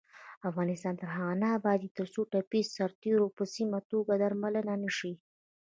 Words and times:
افغانستان 0.49 0.93
تر 1.01 1.09
هغو 1.15 1.35
نه 1.41 1.47
ابادیږي، 1.57 1.89
ترڅو 1.97 2.21
ټپي 2.31 2.61
سرتیري 2.75 3.27
په 3.37 3.43
سمه 3.53 3.79
توګه 3.91 4.13
درملنه 4.21 4.73
نشي. 4.83 5.13